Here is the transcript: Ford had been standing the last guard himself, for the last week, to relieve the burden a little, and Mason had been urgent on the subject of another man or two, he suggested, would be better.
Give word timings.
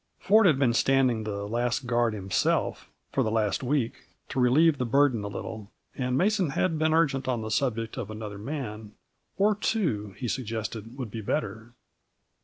Ford 0.17 0.47
had 0.47 0.57
been 0.57 0.73
standing 0.73 1.25
the 1.25 1.47
last 1.47 1.85
guard 1.85 2.15
himself, 2.15 2.89
for 3.11 3.21
the 3.21 3.29
last 3.29 3.61
week, 3.61 3.93
to 4.29 4.39
relieve 4.39 4.79
the 4.79 4.83
burden 4.87 5.23
a 5.23 5.27
little, 5.27 5.69
and 5.95 6.17
Mason 6.17 6.49
had 6.49 6.79
been 6.79 6.91
urgent 6.91 7.27
on 7.27 7.43
the 7.43 7.51
subject 7.51 7.97
of 7.99 8.09
another 8.09 8.39
man 8.39 8.93
or 9.37 9.53
two, 9.53 10.15
he 10.17 10.27
suggested, 10.27 10.97
would 10.97 11.11
be 11.11 11.21
better. 11.21 11.73